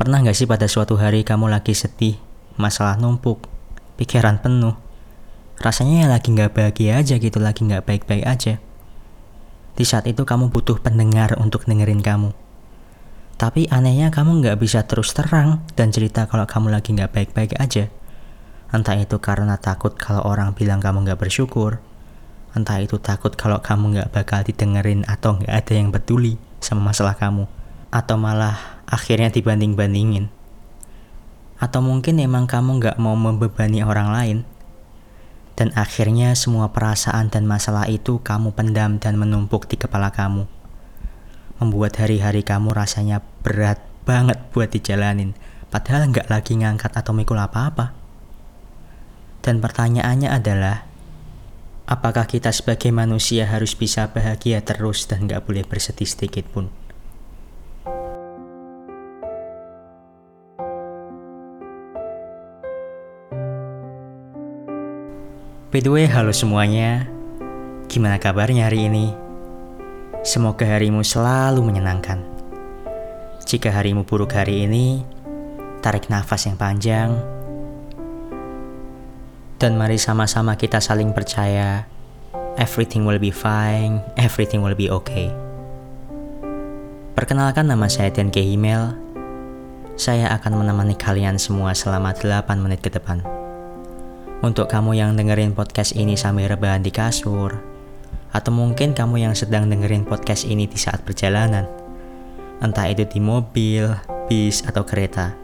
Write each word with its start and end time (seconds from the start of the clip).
Pernah 0.00 0.24
gak 0.24 0.32
sih 0.32 0.48
pada 0.48 0.64
suatu 0.64 0.96
hari 0.96 1.28
kamu 1.28 1.52
lagi 1.52 1.76
sedih, 1.76 2.16
masalah 2.56 2.96
numpuk, 2.96 3.44
pikiran 4.00 4.40
penuh, 4.40 4.72
rasanya 5.60 6.08
ya 6.08 6.08
lagi 6.08 6.32
gak 6.32 6.56
bahagia 6.56 6.96
aja 7.04 7.20
gitu, 7.20 7.36
lagi 7.36 7.68
gak 7.68 7.84
baik-baik 7.84 8.24
aja. 8.24 8.64
Di 9.76 9.84
saat 9.84 10.08
itu 10.08 10.24
kamu 10.24 10.48
butuh 10.48 10.80
pendengar 10.80 11.36
untuk 11.36 11.68
dengerin 11.68 12.00
kamu. 12.00 12.32
Tapi 13.36 13.68
anehnya 13.68 14.08
kamu 14.08 14.40
gak 14.40 14.56
bisa 14.56 14.88
terus 14.88 15.12
terang 15.12 15.60
dan 15.76 15.92
cerita 15.92 16.24
kalau 16.24 16.48
kamu 16.48 16.72
lagi 16.72 16.96
gak 16.96 17.12
baik-baik 17.12 17.60
aja. 17.60 17.92
Entah 18.72 18.96
itu 18.96 19.20
karena 19.20 19.60
takut 19.60 20.00
kalau 20.00 20.24
orang 20.24 20.56
bilang 20.56 20.80
kamu 20.80 21.12
gak 21.12 21.20
bersyukur, 21.20 21.76
entah 22.56 22.80
itu 22.80 22.96
takut 22.96 23.36
kalau 23.36 23.60
kamu 23.60 24.00
gak 24.00 24.16
bakal 24.16 24.40
didengerin 24.48 25.04
atau 25.04 25.36
gak 25.44 25.52
ada 25.52 25.76
yang 25.76 25.92
peduli 25.92 26.40
sama 26.56 26.88
masalah 26.88 27.20
kamu, 27.20 27.44
atau 27.92 28.16
malah 28.16 28.79
akhirnya 28.90 29.30
dibanding-bandingin. 29.30 30.28
Atau 31.62 31.80
mungkin 31.80 32.18
emang 32.18 32.50
kamu 32.50 32.82
gak 32.82 32.96
mau 32.98 33.14
membebani 33.14 33.86
orang 33.86 34.10
lain, 34.10 34.38
dan 35.54 35.70
akhirnya 35.78 36.34
semua 36.34 36.72
perasaan 36.72 37.30
dan 37.30 37.44
masalah 37.44 37.86
itu 37.86 38.18
kamu 38.20 38.56
pendam 38.56 38.98
dan 38.98 39.14
menumpuk 39.20 39.70
di 39.70 39.78
kepala 39.78 40.10
kamu. 40.10 40.48
Membuat 41.60 42.00
hari-hari 42.00 42.40
kamu 42.40 42.72
rasanya 42.72 43.20
berat 43.44 43.78
banget 44.08 44.40
buat 44.56 44.72
dijalanin, 44.72 45.36
padahal 45.68 46.10
nggak 46.10 46.32
lagi 46.32 46.56
ngangkat 46.56 46.96
atau 46.96 47.12
mikul 47.12 47.36
apa-apa. 47.36 47.92
Dan 49.44 49.60
pertanyaannya 49.60 50.32
adalah, 50.32 50.88
apakah 51.84 52.24
kita 52.24 52.48
sebagai 52.56 52.88
manusia 52.88 53.44
harus 53.44 53.76
bisa 53.76 54.08
bahagia 54.08 54.64
terus 54.64 55.04
dan 55.04 55.28
nggak 55.28 55.44
boleh 55.44 55.68
bersedih 55.68 56.08
sedikit 56.08 56.48
pun? 56.48 56.79
By 65.70 65.78
the 65.78 65.86
way, 65.86 66.10
halo 66.10 66.34
semuanya. 66.34 67.06
Gimana 67.86 68.18
kabarnya 68.18 68.66
hari 68.66 68.90
ini? 68.90 69.14
Semoga 70.26 70.66
harimu 70.66 71.06
selalu 71.06 71.62
menyenangkan. 71.62 72.18
Jika 73.46 73.70
harimu 73.70 74.02
buruk 74.02 74.34
hari 74.34 74.66
ini, 74.66 75.06
tarik 75.78 76.10
nafas 76.10 76.50
yang 76.50 76.58
panjang. 76.58 77.14
Dan 79.62 79.78
mari 79.78 79.94
sama-sama 79.94 80.58
kita 80.58 80.82
saling 80.82 81.14
percaya. 81.14 81.86
Everything 82.58 83.06
will 83.06 83.22
be 83.22 83.30
fine, 83.30 84.02
everything 84.18 84.66
will 84.66 84.74
be 84.74 84.90
okay. 84.90 85.30
Perkenalkan 87.14 87.70
nama 87.70 87.86
saya 87.86 88.10
Tian 88.10 88.34
Himel. 88.34 88.98
Saya 89.94 90.34
akan 90.34 90.66
menemani 90.66 90.98
kalian 90.98 91.38
semua 91.38 91.78
selama 91.78 92.10
8 92.10 92.58
menit 92.58 92.82
ke 92.82 92.90
depan. 92.90 93.22
Untuk 94.40 94.72
kamu 94.72 94.96
yang 94.96 95.20
dengerin 95.20 95.52
podcast 95.52 95.92
ini 95.92 96.16
sambil 96.16 96.48
rebahan 96.48 96.80
di 96.80 96.88
kasur, 96.88 97.60
atau 98.32 98.48
mungkin 98.48 98.96
kamu 98.96 99.20
yang 99.28 99.36
sedang 99.36 99.68
dengerin 99.68 100.08
podcast 100.08 100.48
ini 100.48 100.64
di 100.64 100.80
saat 100.80 101.04
perjalanan, 101.04 101.68
entah 102.64 102.88
itu 102.88 103.04
di 103.04 103.20
mobil, 103.20 103.92
bis, 104.32 104.64
atau 104.64 104.80
kereta, 104.88 105.36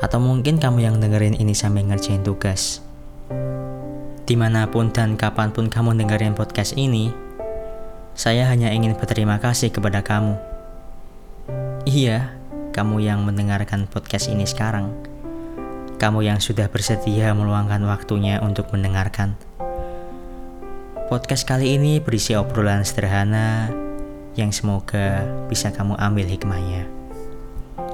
atau 0.00 0.16
mungkin 0.16 0.56
kamu 0.56 0.88
yang 0.88 0.96
dengerin 0.96 1.36
ini 1.36 1.52
sambil 1.52 1.84
ngerjain 1.84 2.24
tugas. 2.24 2.80
Di 4.24 4.32
mana 4.32 4.64
pun 4.64 4.96
dan 4.96 5.20
kapan 5.20 5.52
pun 5.52 5.68
kamu 5.68 6.00
dengerin 6.00 6.32
podcast 6.32 6.72
ini, 6.72 7.12
saya 8.16 8.48
hanya 8.48 8.72
ingin 8.72 8.96
berterima 8.96 9.36
kasih 9.44 9.68
kepada 9.68 10.00
kamu. 10.00 10.40
Iya, 11.84 12.32
kamu 12.72 12.96
yang 12.96 13.28
mendengarkan 13.28 13.84
podcast 13.84 14.32
ini 14.32 14.48
sekarang 14.48 15.15
kamu 15.96 16.28
yang 16.28 16.38
sudah 16.44 16.68
bersedia 16.68 17.32
meluangkan 17.32 17.80
waktunya 17.88 18.36
untuk 18.44 18.68
mendengarkan. 18.72 19.32
Podcast 21.08 21.48
kali 21.48 21.80
ini 21.80 22.02
berisi 22.04 22.36
obrolan 22.36 22.84
sederhana 22.84 23.72
yang 24.36 24.52
semoga 24.52 25.24
bisa 25.48 25.72
kamu 25.72 25.96
ambil 25.96 26.28
hikmahnya. 26.28 26.84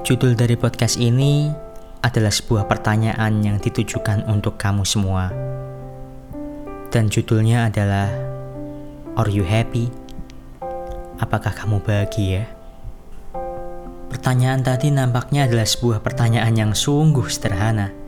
Judul 0.03 0.35
dari 0.35 0.59
podcast 0.59 0.99
ini 0.99 1.47
adalah 2.03 2.35
sebuah 2.35 2.67
pertanyaan 2.67 3.39
yang 3.39 3.57
ditujukan 3.63 4.27
untuk 4.27 4.59
kamu 4.59 4.83
semua. 4.83 5.31
Dan 6.91 7.07
judulnya 7.07 7.71
adalah 7.71 8.11
Are 9.15 9.31
you 9.31 9.47
happy? 9.47 9.87
Apakah 11.23 11.55
kamu 11.55 11.79
bahagia? 11.79 12.51
Pertanyaan 14.11 14.61
tadi 14.61 14.91
nampaknya 14.91 15.47
adalah 15.47 15.65
sebuah 15.65 16.03
pertanyaan 16.03 16.53
yang 16.53 16.71
sungguh 16.75 17.25
sederhana. 17.31 18.02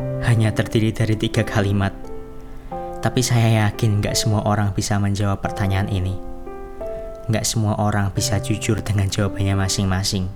Hanya 0.00 0.54
terdiri 0.54 0.94
dari 0.94 1.18
tiga 1.18 1.44
kalimat. 1.44 1.92
Tapi 3.02 3.20
saya 3.20 3.66
yakin 3.66 3.98
gak 3.98 4.14
semua 4.14 4.46
orang 4.46 4.70
bisa 4.72 4.96
menjawab 4.96 5.42
pertanyaan 5.42 5.90
ini. 5.90 6.14
Gak 7.28 7.42
semua 7.42 7.74
orang 7.76 8.14
bisa 8.14 8.38
jujur 8.38 8.78
dengan 8.80 9.10
jawabannya 9.10 9.58
masing-masing. 9.58 10.30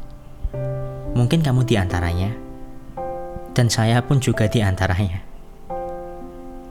Mungkin 1.17 1.41
kamu 1.41 1.65
di 1.65 1.79
antaranya. 1.81 2.35
Dan 3.57 3.73
saya 3.73 4.05
pun 4.05 4.21
juga 4.21 4.51
di 4.51 4.61
antaranya. 4.61 5.25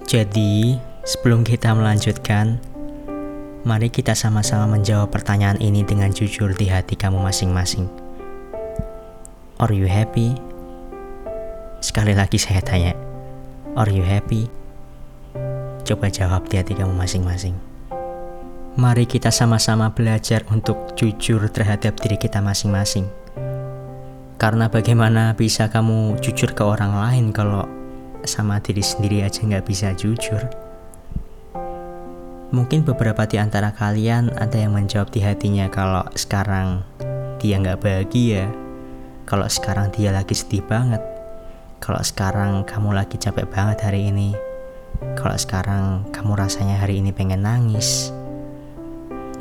Jadi, 0.06 0.78
sebelum 1.02 1.42
kita 1.42 1.74
melanjutkan, 1.74 2.62
mari 3.66 3.90
kita 3.90 4.14
sama-sama 4.14 4.78
menjawab 4.78 5.10
pertanyaan 5.10 5.58
ini 5.58 5.82
dengan 5.82 6.14
jujur 6.14 6.54
di 6.54 6.70
hati 6.70 6.94
kamu 6.94 7.18
masing-masing. 7.18 7.90
Are 9.58 9.74
you 9.74 9.90
happy? 9.90 10.55
Sekali 11.86 12.18
lagi 12.18 12.42
saya 12.42 12.66
tanya, 12.66 12.98
Are 13.78 13.94
you 13.94 14.02
happy? 14.02 14.50
Coba 15.86 16.10
jawab 16.10 16.50
di 16.50 16.58
hati 16.58 16.74
kamu 16.74 16.98
masing-masing. 16.98 17.54
Mari 18.74 19.06
kita 19.06 19.30
sama-sama 19.30 19.94
belajar 19.94 20.42
untuk 20.50 20.98
jujur 20.98 21.46
terhadap 21.46 21.94
diri 22.02 22.18
kita 22.18 22.42
masing-masing. 22.42 23.06
Karena 24.42 24.66
bagaimana 24.66 25.38
bisa 25.38 25.70
kamu 25.70 26.18
jujur 26.26 26.58
ke 26.58 26.66
orang 26.66 26.90
lain 26.90 27.30
kalau 27.30 27.70
sama 28.26 28.58
diri 28.58 28.82
sendiri 28.82 29.22
aja 29.22 29.46
nggak 29.46 29.70
bisa 29.70 29.94
jujur? 29.94 30.42
Mungkin 32.50 32.82
beberapa 32.82 33.30
di 33.30 33.38
antara 33.38 33.70
kalian 33.70 34.34
ada 34.42 34.58
yang 34.58 34.74
menjawab 34.74 35.14
di 35.14 35.22
hatinya 35.22 35.70
kalau 35.70 36.02
sekarang 36.18 36.82
dia 37.38 37.62
nggak 37.62 37.78
bahagia, 37.78 38.50
kalau 39.30 39.46
sekarang 39.46 39.94
dia 39.94 40.10
lagi 40.10 40.34
sedih 40.34 40.66
banget, 40.66 41.06
kalau 41.86 42.02
sekarang 42.02 42.66
kamu 42.66 42.98
lagi 42.98 43.14
capek 43.22 43.46
banget 43.46 43.86
hari 43.86 44.10
ini, 44.10 44.34
kalau 45.14 45.38
sekarang 45.38 46.02
kamu 46.10 46.34
rasanya 46.34 46.82
hari 46.82 46.98
ini 46.98 47.14
pengen 47.14 47.46
nangis, 47.46 48.10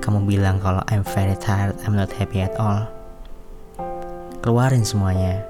kamu 0.05 0.29
bilang 0.29 0.61
kalau 0.61 0.85
I'm 0.93 1.09
very 1.09 1.41
tired, 1.41 1.73
I'm 1.89 1.97
not 1.97 2.13
happy 2.13 2.45
at 2.45 2.53
all. 2.61 2.85
Keluarin 4.45 4.85
semuanya 4.85 5.41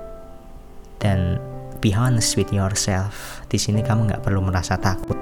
dan 1.02 1.42
be 1.82 1.90
honest 1.90 2.38
with 2.38 2.54
yourself. 2.54 3.42
Di 3.50 3.58
sini 3.58 3.82
kamu 3.82 4.14
nggak 4.14 4.22
perlu 4.22 4.38
merasa 4.46 4.78
takut. 4.78 5.18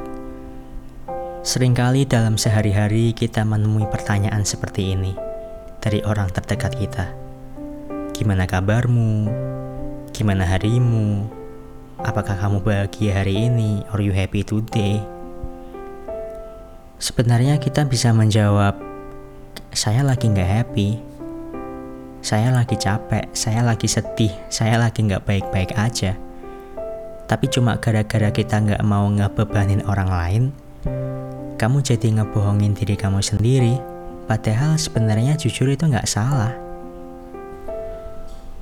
Seringkali 1.40 2.04
dalam 2.04 2.36
sehari-hari 2.36 3.16
kita 3.16 3.48
menemui 3.48 3.88
pertanyaan 3.88 4.44
seperti 4.44 4.92
ini 4.92 5.16
dari 5.80 6.04
orang 6.04 6.28
terdekat 6.36 6.76
kita. 6.76 7.16
Gimana 8.12 8.44
kabarmu? 8.44 9.32
Gimana 10.12 10.44
harimu? 10.44 11.40
Apakah 12.02 12.34
kamu 12.34 12.66
bahagia 12.66 13.22
hari 13.22 13.46
ini? 13.46 13.86
Are 13.94 14.02
you 14.02 14.10
happy 14.10 14.42
today? 14.42 14.98
Sebenarnya 16.98 17.62
kita 17.62 17.86
bisa 17.86 18.10
menjawab, 18.10 18.74
saya 19.70 20.02
lagi 20.02 20.26
nggak 20.26 20.50
happy, 20.50 20.98
saya 22.18 22.50
lagi 22.50 22.74
capek, 22.74 23.30
saya 23.30 23.62
lagi 23.62 23.86
sedih, 23.86 24.34
saya 24.50 24.82
lagi 24.82 25.06
nggak 25.06 25.22
baik-baik 25.22 25.78
aja. 25.78 26.18
Tapi 27.30 27.46
cuma 27.54 27.78
gara-gara 27.78 28.34
kita 28.34 28.58
nggak 28.58 28.82
mau 28.82 29.06
ngebebanin 29.06 29.86
orang 29.86 30.10
lain, 30.10 30.42
kamu 31.54 31.86
jadi 31.86 32.18
ngebohongin 32.18 32.74
diri 32.74 32.98
kamu 32.98 33.22
sendiri. 33.22 33.78
Padahal 34.26 34.74
sebenarnya 34.74 35.38
jujur 35.38 35.70
itu 35.70 35.86
nggak 35.86 36.10
salah. 36.10 36.71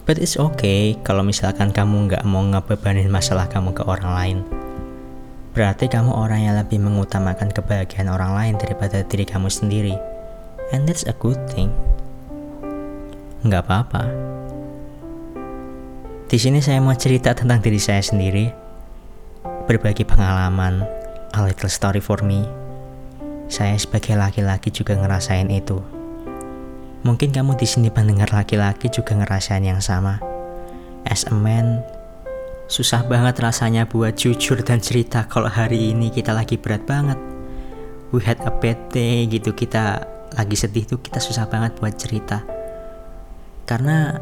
But 0.09 0.17
it's 0.17 0.41
okay 0.41 0.97
kalau 1.05 1.21
misalkan 1.21 1.71
kamu 1.71 2.09
nggak 2.09 2.25
mau 2.25 2.41
ngebebanin 2.41 3.13
masalah 3.13 3.47
kamu 3.47 3.77
ke 3.77 3.85
orang 3.85 4.13
lain. 4.17 4.39
Berarti 5.53 5.91
kamu 5.91 6.15
orang 6.15 6.41
yang 6.47 6.57
lebih 6.57 6.81
mengutamakan 6.81 7.51
kebahagiaan 7.53 8.09
orang 8.09 8.33
lain 8.33 8.55
daripada 8.57 9.03
diri 9.05 9.29
kamu 9.29 9.53
sendiri. 9.53 9.95
And 10.73 10.87
that's 10.87 11.05
a 11.05 11.15
good 11.15 11.39
thing. 11.51 11.75
Nggak 13.45 13.67
apa-apa. 13.69 14.05
Di 16.31 16.39
sini 16.39 16.63
saya 16.63 16.79
mau 16.79 16.95
cerita 16.95 17.35
tentang 17.35 17.59
diri 17.61 17.83
saya 17.83 18.01
sendiri. 18.01 18.49
Berbagi 19.67 20.07
pengalaman, 20.07 20.87
a 21.35 21.41
little 21.43 21.71
story 21.71 21.99
for 21.99 22.23
me. 22.23 22.47
Saya 23.51 23.75
sebagai 23.75 24.15
laki-laki 24.15 24.71
juga 24.71 24.95
ngerasain 24.95 25.51
itu 25.51 26.00
Mungkin 27.01 27.33
kamu 27.33 27.57
di 27.57 27.65
sini 27.65 27.89
pendengar 27.89 28.29
laki-laki 28.29 28.93
juga 28.93 29.17
ngerasain 29.17 29.65
yang 29.65 29.81
sama. 29.81 30.21
as 31.09 31.25
a 31.25 31.35
man, 31.35 31.81
susah 32.69 33.01
banget 33.09 33.41
rasanya 33.41 33.89
buat 33.89 34.21
jujur 34.21 34.61
dan 34.61 34.85
cerita 34.85 35.25
kalau 35.25 35.49
hari 35.49 35.97
ini 35.97 36.13
kita 36.13 36.37
lagi 36.37 36.61
berat 36.61 36.85
banget. 36.85 37.17
We 38.13 38.21
had 38.21 38.37
a 38.45 38.53
bad 38.53 38.93
day 38.93 39.25
gitu, 39.33 39.57
kita 39.57 40.05
lagi 40.37 40.61
sedih 40.61 40.85
tuh 40.85 41.01
kita 41.01 41.25
susah 41.25 41.49
banget 41.49 41.81
buat 41.81 41.97
cerita. 41.97 42.45
Karena 43.65 44.21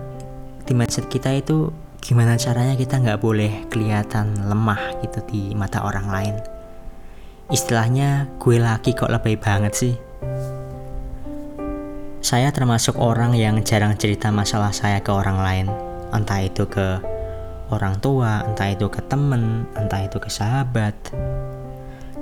di 0.62 0.72
mindset 0.76 1.10
kita 1.10 1.34
itu 1.34 1.74
gimana 1.98 2.38
caranya 2.38 2.78
kita 2.78 3.02
nggak 3.02 3.18
boleh 3.18 3.66
kelihatan 3.66 4.46
lemah 4.46 5.02
gitu 5.02 5.18
di 5.26 5.42
mata 5.58 5.82
orang 5.82 6.06
lain. 6.06 6.36
Istilahnya 7.50 8.38
gue 8.38 8.60
laki 8.60 8.94
kok 8.94 9.10
lebih 9.10 9.40
banget 9.42 9.74
sih. 9.74 10.07
Saya 12.18 12.50
termasuk 12.50 12.98
orang 12.98 13.38
yang 13.38 13.62
jarang 13.62 13.94
cerita 13.94 14.34
masalah 14.34 14.74
saya 14.74 14.98
ke 14.98 15.14
orang 15.14 15.38
lain, 15.38 15.66
entah 16.10 16.42
itu 16.42 16.66
ke 16.66 16.98
orang 17.70 18.02
tua, 18.02 18.42
entah 18.42 18.74
itu 18.74 18.90
ke 18.90 18.98
temen, 19.06 19.70
entah 19.78 20.02
itu 20.02 20.18
ke 20.18 20.26
sahabat. 20.26 20.98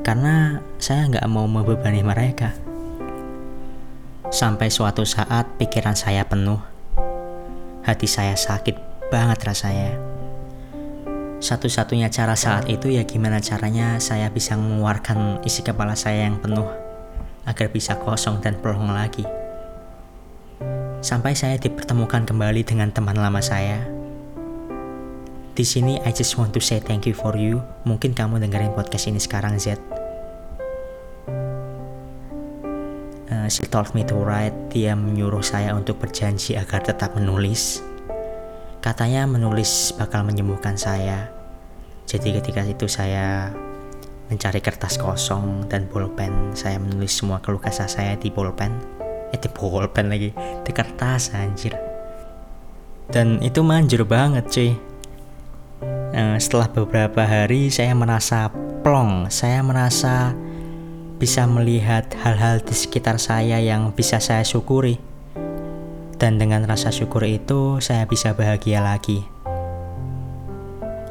Karena 0.04 0.60
saya 0.76 1.08
nggak 1.08 1.25
mau 1.32 1.48
membebani 1.48 2.04
mereka. 2.04 2.52
Sampai 4.28 4.69
suatu 4.69 5.08
saat 5.08 5.56
pikiran 5.56 5.96
saya 5.96 6.28
penuh, 6.28 6.60
hati 7.81 8.04
saya 8.04 8.37
sakit 8.37 9.08
banget 9.08 9.49
rasanya. 9.49 9.96
Satu-satunya 11.40 12.12
cara 12.12 12.37
saat 12.37 12.69
itu 12.69 12.92
ya 12.92 13.08
gimana 13.08 13.40
caranya 13.40 13.96
saya 13.96 14.28
bisa 14.28 14.60
mengeluarkan 14.60 15.40
isi 15.40 15.64
kepala 15.64 15.96
saya 15.96 16.28
yang 16.28 16.37
penuh 16.37 16.69
agar 17.49 17.72
bisa 17.72 17.96
kosong 17.96 18.44
dan 18.44 18.60
pelong 18.60 18.92
lagi. 18.92 19.45
Sampai 21.06 21.38
saya 21.38 21.55
dipertemukan 21.55 22.26
kembali 22.26 22.67
dengan 22.67 22.91
teman 22.91 23.14
lama 23.14 23.38
saya. 23.38 23.79
Di 25.55 25.62
sini 25.62 26.03
I 26.03 26.11
just 26.11 26.35
want 26.35 26.50
to 26.50 26.58
say 26.58 26.82
thank 26.82 27.06
you 27.06 27.14
for 27.14 27.38
you. 27.38 27.62
Mungkin 27.87 28.11
kamu 28.11 28.43
dengerin 28.43 28.75
podcast 28.75 29.06
ini 29.06 29.23
sekarang 29.23 29.55
Z. 29.55 29.79
Uh, 33.31 33.47
she 33.47 33.62
told 33.70 33.94
me 33.94 34.03
to 34.03 34.19
write. 34.19 34.50
Dia 34.75 34.99
menyuruh 34.99 35.47
saya 35.47 35.79
untuk 35.79 36.03
berjanji 36.03 36.58
agar 36.58 36.82
tetap 36.82 37.14
menulis. 37.14 37.87
Katanya 38.82 39.31
menulis 39.31 39.94
bakal 39.94 40.26
menyembuhkan 40.26 40.75
saya. 40.75 41.31
Jadi 42.11 42.35
ketika 42.43 42.67
itu 42.67 42.91
saya 42.91 43.55
mencari 44.26 44.59
kertas 44.59 44.99
kosong 44.99 45.70
dan 45.70 45.87
pulpen. 45.87 46.50
Saya 46.59 46.82
menulis 46.82 47.14
semua 47.14 47.38
keluh 47.38 47.62
kesah 47.62 47.87
saya 47.87 48.19
di 48.19 48.26
pulpen 48.26 48.95
eh 49.37 49.41
di 49.44 49.49
pulpen 49.53 50.09
lagi. 50.09 50.33
Di 50.65 50.73
kertas 50.73 51.37
anjir. 51.37 51.77
Dan 53.12 53.38
itu 53.44 53.61
manjur 53.61 54.09
banget 54.09 54.49
cuy. 54.49 54.73
Nah, 56.17 56.41
setelah 56.41 56.73
beberapa 56.73 57.23
hari 57.29 57.69
saya 57.69 57.93
merasa 57.93 58.49
plong. 58.81 59.29
Saya 59.29 59.61
merasa 59.61 60.33
bisa 61.21 61.44
melihat 61.44 62.09
hal-hal 62.25 62.65
di 62.65 62.73
sekitar 62.73 63.21
saya 63.21 63.61
yang 63.61 63.93
bisa 63.93 64.17
saya 64.19 64.41
syukuri. 64.41 64.97
Dan 66.17 66.41
dengan 66.41 66.65
rasa 66.65 66.88
syukur 66.88 67.29
itu 67.29 67.77
saya 67.85 68.09
bisa 68.09 68.33
bahagia 68.33 68.81
lagi. 68.81 69.29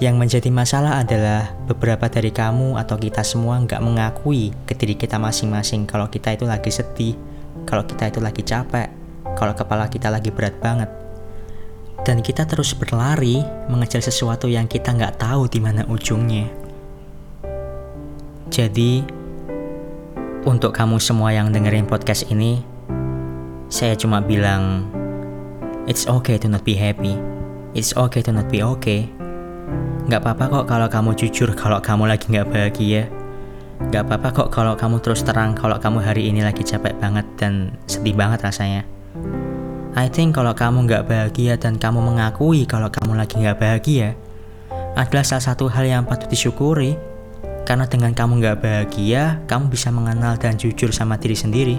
Yang 0.02 0.16
menjadi 0.20 0.50
masalah 0.52 1.00
adalah 1.00 1.56
beberapa 1.72 2.12
dari 2.12 2.34
kamu 2.34 2.76
atau 2.76 3.00
kita 3.00 3.24
semua 3.24 3.62
nggak 3.64 3.80
mengakui 3.80 4.52
ke 4.68 4.76
diri 4.76 5.00
kita 5.00 5.16
masing-masing 5.16 5.88
kalau 5.88 6.12
kita 6.12 6.36
itu 6.36 6.44
lagi 6.44 6.68
sedih, 6.68 7.16
kalau 7.64 7.88
kita 7.88 8.12
itu 8.12 8.20
lagi 8.20 8.44
capek, 8.44 8.92
kalau 9.40 9.56
kepala 9.56 9.88
kita 9.88 10.12
lagi 10.12 10.36
berat 10.36 10.60
banget. 10.60 10.92
Dan 12.04 12.20
kita 12.20 12.44
terus 12.44 12.76
berlari 12.76 13.40
mengejar 13.72 14.04
sesuatu 14.04 14.52
yang 14.52 14.68
kita 14.68 14.92
nggak 14.92 15.16
tahu 15.16 15.48
di 15.48 15.64
mana 15.64 15.88
ujungnya. 15.88 16.52
Jadi, 18.52 19.02
untuk 20.46 20.76
kamu 20.76 21.02
semua 21.02 21.34
yang 21.34 21.50
dengerin 21.50 21.90
podcast 21.90 22.30
ini, 22.30 22.62
saya 23.72 23.98
cuma 23.98 24.22
bilang, 24.22 24.86
it's 25.90 26.06
okay 26.06 26.38
to 26.38 26.46
not 26.46 26.62
be 26.62 26.78
happy. 26.78 27.18
It's 27.74 27.98
okay 27.98 28.22
to 28.22 28.32
not 28.32 28.48
be 28.54 28.62
okay. 28.62 29.10
Gak 30.06 30.22
apa-apa 30.22 30.62
kok 30.62 30.66
kalau 30.70 30.88
kamu 30.88 31.12
jujur 31.18 31.50
kalau 31.58 31.82
kamu 31.82 32.06
lagi 32.06 32.30
gak 32.30 32.48
bahagia. 32.54 33.10
Gak 33.76 34.08
apa-apa 34.08 34.30
kok 34.32 34.50
kalau 34.56 34.80
kamu 34.80 35.04
terus 35.04 35.24
terang 35.28 35.52
kalau 35.52 35.76
kamu 35.76 36.00
hari 36.00 36.32
ini 36.32 36.40
lagi 36.40 36.64
capek 36.64 36.96
banget 36.96 37.28
dan 37.36 37.76
sedih 37.92 38.16
banget 38.16 38.40
rasanya. 38.40 38.88
I 39.96 40.08
think 40.12 40.36
kalau 40.36 40.56
kamu 40.56 40.88
gak 40.88 41.08
bahagia 41.08 41.60
dan 41.60 41.76
kamu 41.80 42.04
mengakui 42.04 42.64
kalau 42.64 42.88
kamu 42.88 43.20
lagi 43.20 43.40
gak 43.40 43.60
bahagia 43.60 44.16
adalah 44.96 45.28
salah 45.28 45.44
satu 45.52 45.68
hal 45.68 45.84
yang 45.84 46.04
patut 46.08 46.32
disyukuri. 46.32 46.96
Karena 47.66 47.90
dengan 47.90 48.14
kamu 48.14 48.46
gak 48.46 48.60
bahagia, 48.62 49.42
kamu 49.50 49.74
bisa 49.74 49.90
mengenal 49.90 50.38
dan 50.38 50.56
jujur 50.56 50.94
sama 50.94 51.18
diri 51.18 51.34
sendiri. 51.34 51.78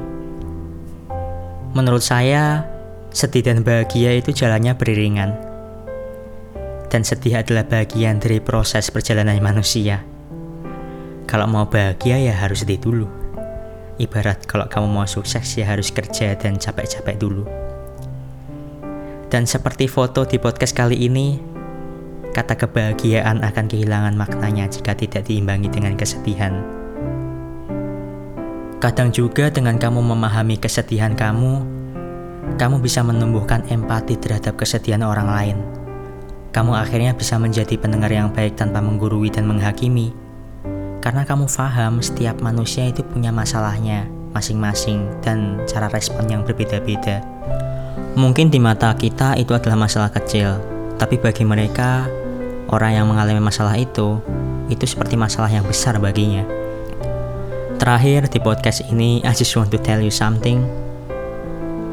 Menurut 1.73 2.03
saya, 2.03 2.67
sedih 3.15 3.47
dan 3.47 3.63
bahagia 3.63 4.19
itu 4.19 4.35
jalannya 4.35 4.75
beriringan. 4.75 5.31
Dan 6.91 7.07
sedih 7.07 7.39
adalah 7.39 7.65
bagian 7.71 8.19
dari 8.19 8.43
proses 8.43 8.91
perjalanan 8.91 9.39
manusia. 9.39 10.16
Kalau 11.27 11.51
mau 11.51 11.67
bahagia 11.67 12.23
ya 12.23 12.31
harus 12.39 12.63
sedih 12.63 12.79
dulu. 12.79 13.11
Ibarat 13.99 14.47
kalau 14.47 14.71
kamu 14.71 14.87
mau 14.87 15.11
sukses 15.11 15.43
ya 15.59 15.67
harus 15.67 15.91
kerja 15.91 16.39
dan 16.39 16.55
capek-capek 16.55 17.19
dulu. 17.19 17.43
Dan 19.27 19.43
seperti 19.43 19.91
foto 19.91 20.23
di 20.23 20.39
podcast 20.39 20.71
kali 20.71 21.03
ini, 21.03 21.43
kata 22.31 22.55
kebahagiaan 22.55 23.43
akan 23.43 23.67
kehilangan 23.67 24.15
maknanya 24.15 24.71
jika 24.71 24.95
tidak 24.95 25.27
diimbangi 25.27 25.67
dengan 25.67 25.99
kesedihan. 25.99 26.63
Kadang 28.79 29.11
juga 29.11 29.51
dengan 29.51 29.83
kamu 29.83 29.99
memahami 29.99 30.63
kesedihan 30.63 31.19
kamu, 31.19 31.67
kamu 32.55 32.79
bisa 32.79 33.03
menumbuhkan 33.03 33.67
empati 33.67 34.15
terhadap 34.15 34.55
kesedihan 34.55 35.03
orang 35.03 35.27
lain. 35.27 35.59
Kamu 36.55 36.71
akhirnya 36.71 37.19
bisa 37.19 37.35
menjadi 37.35 37.75
pendengar 37.75 38.15
yang 38.15 38.31
baik 38.31 38.55
tanpa 38.55 38.79
menggurui 38.79 39.27
dan 39.27 39.51
menghakimi 39.51 40.15
karena 41.05 41.23
kamu 41.25 41.47
paham 41.51 41.99
setiap 42.03 42.39
manusia 42.43 42.89
itu 42.89 43.03
punya 43.07 43.31
masalahnya 43.31 44.09
masing-masing 44.37 45.09
dan 45.25 45.65
cara 45.65 45.89
respon 45.89 46.29
yang 46.29 46.45
berbeda-beda. 46.45 47.25
Mungkin 48.17 48.53
di 48.53 48.61
mata 48.61 48.93
kita 48.93 49.37
itu 49.41 49.57
adalah 49.57 49.77
masalah 49.77 50.13
kecil, 50.13 50.61
tapi 51.01 51.17
bagi 51.17 51.45
mereka, 51.45 52.05
orang 52.69 53.01
yang 53.01 53.07
mengalami 53.09 53.41
masalah 53.41 53.77
itu, 53.77 54.21
itu 54.69 54.85
seperti 54.85 55.17
masalah 55.17 55.49
yang 55.49 55.65
besar 55.65 55.97
baginya. 55.97 56.45
Terakhir 57.77 58.33
di 58.33 58.41
podcast 58.41 58.89
ini, 58.89 59.21
I 59.21 59.37
just 59.37 59.53
want 59.53 59.69
to 59.73 59.81
tell 59.81 60.01
you 60.01 60.13
something. 60.13 60.65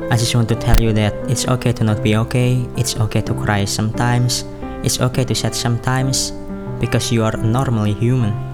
I 0.07 0.15
just 0.15 0.35
want 0.35 0.47
to 0.51 0.57
tell 0.59 0.79
you 0.79 0.95
that 0.95 1.11
it's 1.27 1.47
okay 1.47 1.75
to 1.75 1.83
not 1.83 1.99
be 2.03 2.15
okay, 2.27 2.63
it's 2.79 2.95
okay 2.99 3.19
to 3.23 3.35
cry 3.35 3.67
sometimes, 3.67 4.47
it's 4.83 4.99
okay 4.99 5.27
to 5.27 5.35
sad 5.35 5.55
sometimes, 5.55 6.31
because 6.79 7.11
you 7.11 7.23
are 7.23 7.35
normally 7.39 7.95
human. 7.95 8.52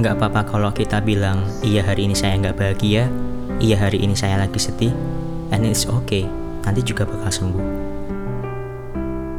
Nggak 0.00 0.14
apa-apa 0.16 0.56
kalau 0.56 0.70
kita 0.72 1.04
bilang, 1.04 1.44
iya 1.60 1.84
hari 1.84 2.08
ini 2.08 2.16
saya 2.16 2.40
nggak 2.40 2.56
bahagia, 2.56 3.12
iya 3.60 3.76
hari 3.76 4.00
ini 4.00 4.16
saya 4.16 4.40
lagi 4.40 4.56
sedih, 4.56 4.94
and 5.52 5.68
it's 5.68 5.84
okay, 5.84 6.24
nanti 6.64 6.80
juga 6.80 7.04
bakal 7.04 7.28
sembuh. 7.28 7.66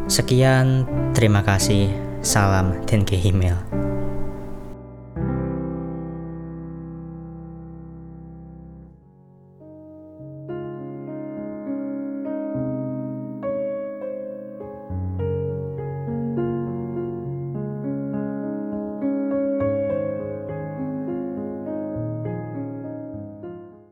Sekian, 0.05 0.85
terima 1.17 1.41
kasih, 1.41 1.89
salam, 2.21 2.77
dan 2.85 3.01
ke 3.01 3.17
email. 3.17 3.57